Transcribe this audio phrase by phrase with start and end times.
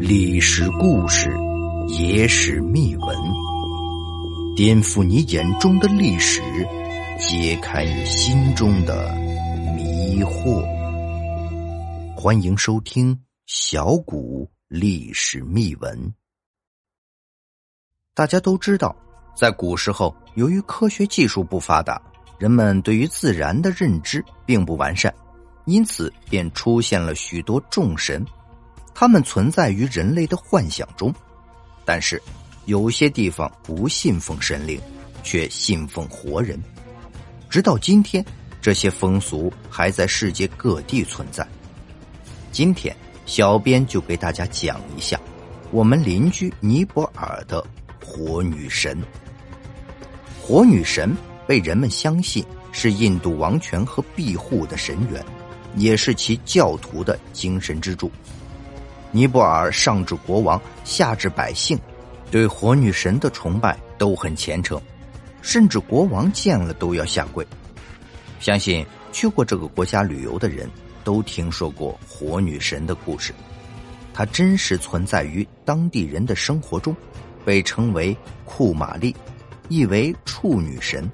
[0.00, 1.28] 历史故事，
[1.86, 3.14] 野史秘闻，
[4.56, 6.40] 颠覆你眼中的历史，
[7.18, 9.14] 揭开你心中的
[9.76, 10.64] 迷惑。
[12.16, 16.14] 欢迎收听小谷历史秘闻。
[18.14, 18.96] 大家都知道，
[19.36, 22.00] 在古时候，由于科学技术不发达，
[22.38, 25.14] 人们对于自然的认知并不完善，
[25.66, 28.24] 因此便出现了许多众神。
[28.94, 31.14] 他们存在于人类的幻想中，
[31.84, 32.20] 但是
[32.64, 34.80] 有些地方不信奉神灵，
[35.22, 36.58] 却信奉活人。
[37.50, 38.24] 直到今天，
[38.60, 41.46] 这些风俗还在世界各地存在。
[42.50, 42.96] 今天，
[43.26, 45.20] 小编就给大家讲一下
[45.70, 47.62] 我们邻居尼泊尔的
[48.02, 48.98] 火女神。
[50.40, 51.14] 火女神
[51.46, 55.22] 被人们相信是印度王权和庇护的神源，
[55.76, 58.10] 也是其教徒的精神支柱。
[59.12, 61.78] 尼泊尔上至国王，下至百姓，
[62.30, 64.80] 对火女神的崇拜都很虔诚，
[65.40, 67.46] 甚至国王见了都要下跪。
[68.40, 70.68] 相信去过这个国家旅游的人
[71.04, 73.32] 都听说过火女神的故事，
[74.12, 76.94] 她真实存在于当地人的生活中，
[77.44, 79.14] 被称为库玛丽，
[79.68, 81.10] 意为处女神。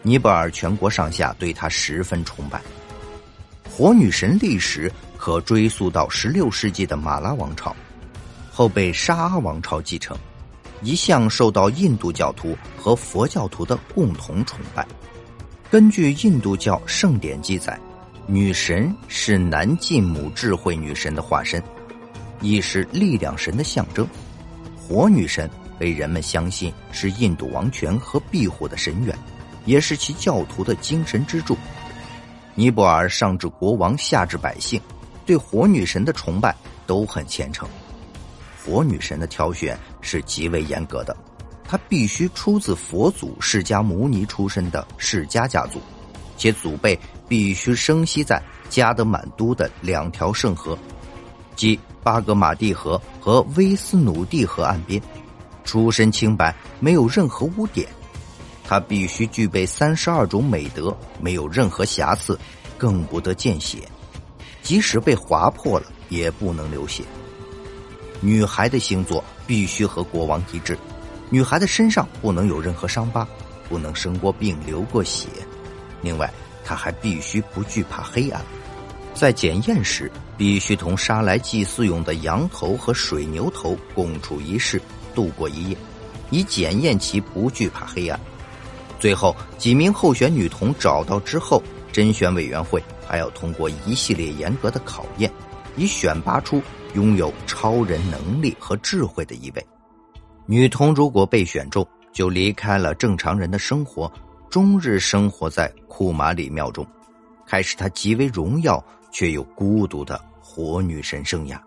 [0.00, 2.62] 尼泊尔全国上下对她十分崇拜。
[3.76, 4.90] 火女神历史。
[5.16, 7.74] 可追溯到十六世纪的马拉王朝，
[8.52, 10.14] 后被沙阿王朝继承，
[10.82, 14.86] 一向受到印度教徒和佛教徒的共同崇拜。
[15.70, 17.80] 根据印度教圣典记载，
[18.26, 21.62] 女神是南晋母智慧女神的化身，
[22.42, 24.06] 亦是力量神的象征。
[24.76, 29.18] 火女神被人们相信是印度王权和庇护的神源，
[29.64, 31.56] 也是其教徒的精神支柱。
[32.54, 34.80] 尼泊尔上至国王，下至百姓。
[35.26, 36.54] 对火女神的崇拜
[36.86, 37.66] 都很虔诚，
[38.62, 41.16] 火女神的挑选是极为严格的，
[41.66, 45.80] 她必须出自佛祖释迦牟尼出身的释迦家族，
[46.36, 48.38] 且祖辈必须生息在
[48.68, 50.78] 加德满都的两条圣河，
[51.56, 55.00] 即巴格马蒂河和威斯努蒂河岸边，
[55.64, 57.88] 出身清白，没有任何污点，
[58.66, 62.38] 她必须具备三十二种美德，没有任何瑕疵，
[62.78, 63.86] 更不得见血。
[64.62, 67.04] 即使被划破了，也不能流血。
[68.20, 70.78] 女孩的星座必须和国王一致，
[71.28, 73.28] 女孩的身上不能有任何伤疤，
[73.68, 75.28] 不能生过病、流过血。
[76.00, 76.32] 另外，
[76.64, 78.42] 她还必须不惧怕黑暗。
[79.12, 84.80] 在检验时，必须同杀来祭祀用的羊头和水牛头共处一室，
[85.14, 85.76] 度过一夜，
[86.30, 88.18] 以检验其不惧怕黑暗。
[89.04, 92.82] 最后，几名候选女童找到之后，甄选委员会。
[93.06, 95.30] 还要通过一系列严格的考验，
[95.76, 96.62] 以选拔出
[96.94, 99.66] 拥有超人能力和智慧的一位
[100.46, 100.94] 女童。
[100.94, 104.10] 如果被选中，就离开了正常人的生活，
[104.48, 106.86] 终日生活在库马里庙中，
[107.46, 108.82] 开始她极为荣耀
[109.12, 111.60] 却又孤独的火女神生涯。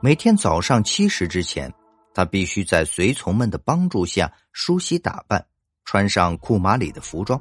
[0.00, 1.72] 每天早上七时之前，
[2.12, 5.46] 她必须在随从们的帮助下梳洗打扮，
[5.86, 7.40] 穿上库马里的服装，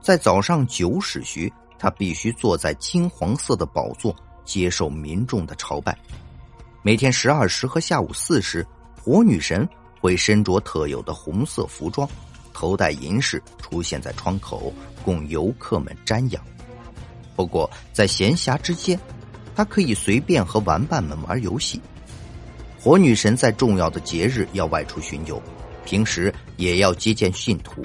[0.00, 1.52] 在早上九时许。
[1.76, 5.94] 他必须坐在金黄色的宝座，接受民众的朝拜。
[6.82, 8.66] 每天十二时和下午四时，
[9.02, 9.68] 火女神
[10.00, 12.08] 会身着特有的红色服装，
[12.54, 14.72] 头戴银饰，出现在窗口，
[15.04, 16.42] 供游客们瞻仰。
[17.36, 18.98] 不过，在闲暇之间，
[19.54, 21.78] 她可以随便和玩伴们玩游戏。
[22.80, 25.42] 火女神在重要的节日要外出巡游，
[25.84, 27.84] 平时也要接见信徒，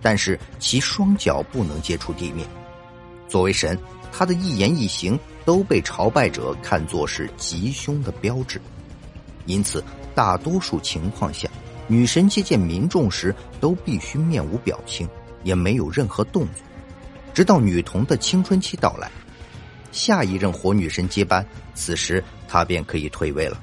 [0.00, 2.46] 但是其双脚不能接触地面。
[3.28, 3.78] 作为神，
[4.10, 8.60] 他的一言一行都被朝拜者看作是吉凶的标志，
[9.46, 9.84] 因此
[10.14, 11.48] 大多数情况下，
[11.86, 15.08] 女神接见民众时都必须面无表情，
[15.44, 16.64] 也没有任何动作，
[17.34, 19.10] 直到女童的青春期到来，
[19.92, 21.44] 下一任火女神接班，
[21.74, 23.60] 此时她便可以退位了。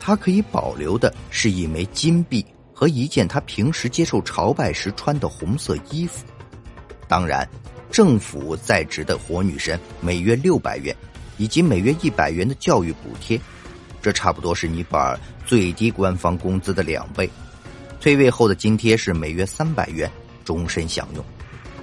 [0.00, 2.44] 她可以保留的是一枚金币
[2.80, 6.24] 和一件他平时接受朝拜时穿的红色衣服，
[7.06, 7.46] 当然。
[7.90, 10.96] 政府在职的火女神每月六百元，
[11.36, 13.38] 以及每月一百元的教育补贴，
[14.00, 17.28] 这差不多是尼泊尔最低官方工资的两倍。
[18.00, 20.10] 退位后的津贴是每月三百元，
[20.42, 21.24] 终身享用。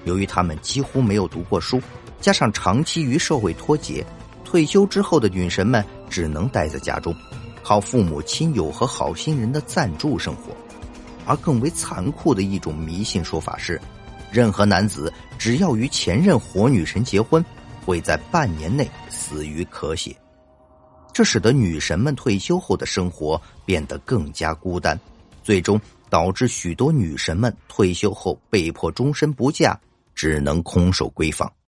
[0.05, 1.79] 由于他们几乎没有读过书，
[2.19, 4.03] 加上长期与社会脱节，
[4.43, 7.13] 退休之后的女神们只能待在家中，
[7.61, 10.55] 靠父母亲友和好心人的赞助生活。
[11.27, 13.79] 而更为残酷的一种迷信说法是。
[14.31, 17.43] 任何男子只要与前任火女神结婚，
[17.85, 20.15] 会在半年内死于咳血。
[21.13, 24.99] 这使得女神们退休后的生活变得更加孤单，
[25.43, 25.79] 最终
[26.09, 29.79] 导致许多女神们退休后被迫终身不嫁，
[30.13, 31.51] 只能空手闺房。